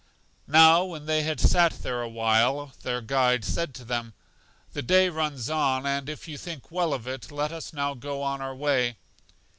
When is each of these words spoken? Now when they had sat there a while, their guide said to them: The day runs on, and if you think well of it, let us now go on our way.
Now 0.47 0.83
when 0.83 1.05
they 1.05 1.21
had 1.21 1.39
sat 1.39 1.83
there 1.83 2.01
a 2.01 2.09
while, 2.09 2.71
their 2.81 3.01
guide 3.01 3.45
said 3.45 3.75
to 3.75 3.85
them: 3.85 4.15
The 4.73 4.81
day 4.81 5.09
runs 5.09 5.47
on, 5.47 5.85
and 5.85 6.09
if 6.09 6.27
you 6.27 6.39
think 6.39 6.71
well 6.71 6.91
of 6.91 7.07
it, 7.07 7.31
let 7.31 7.51
us 7.51 7.71
now 7.71 7.93
go 7.93 8.23
on 8.23 8.41
our 8.41 8.55
way. 8.55 8.97